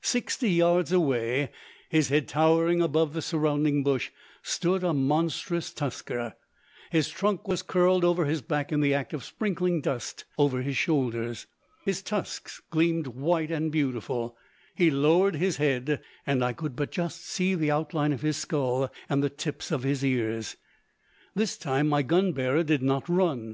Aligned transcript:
Sixty 0.00 0.50
yards 0.50 0.92
away, 0.92 1.50
his 1.90 2.08
head 2.08 2.26
towering 2.26 2.80
above 2.80 3.12
the 3.12 3.20
surrounding 3.20 3.82
bush, 3.84 4.08
stood 4.42 4.82
a 4.82 4.94
monstrous 4.94 5.74
tusker. 5.74 6.36
His 6.90 7.10
trunk 7.10 7.46
was 7.46 7.60
curled 7.60 8.02
over 8.02 8.24
his 8.24 8.40
back 8.40 8.72
in 8.72 8.80
the 8.80 8.94
act 8.94 9.12
of 9.12 9.22
sprinkling 9.22 9.82
dust 9.82 10.24
over 10.38 10.62
his 10.62 10.78
shoulders. 10.78 11.46
His 11.84 12.00
tusks 12.00 12.62
gleamed 12.70 13.08
white 13.08 13.50
and 13.50 13.70
beautiful. 13.70 14.38
He 14.74 14.90
lowered 14.90 15.34
his 15.36 15.58
head, 15.58 16.00
and 16.26 16.42
I 16.42 16.54
could 16.54 16.76
but 16.76 16.90
just 16.90 17.20
see 17.20 17.54
the 17.54 17.70
outline 17.70 18.14
of 18.14 18.22
his 18.22 18.38
skull 18.38 18.90
and 19.10 19.22
the 19.22 19.28
tips 19.28 19.70
of 19.70 19.82
his 19.82 20.02
ears. 20.02 20.56
This 21.34 21.58
time 21.58 21.88
my 21.90 22.00
gun 22.00 22.32
bearer 22.32 22.62
did 22.62 22.80
not 22.80 23.06
run. 23.06 23.52